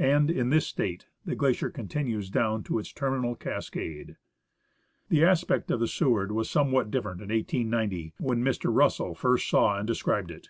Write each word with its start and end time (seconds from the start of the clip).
And 0.00 0.28
in 0.28 0.50
this 0.50 0.66
state 0.66 1.06
the 1.24 1.36
glacier 1.36 1.70
continues 1.70 2.28
down 2.28 2.64
to 2.64 2.80
its 2.80 2.92
terminal 2.92 3.36
cascade. 3.36 4.16
The 5.08 5.24
aspect 5.24 5.70
of 5.70 5.78
the 5.78 5.86
Seward 5.86 6.32
was 6.32 6.50
somewhat 6.50 6.90
different 6.90 7.20
in 7.20 7.28
1890, 7.28 8.14
when 8.18 8.42
Mr. 8.42 8.74
Russell 8.74 9.14
first 9.14 9.48
saw 9.48 9.78
and 9.78 9.86
described 9.86 10.32
it. 10.32 10.48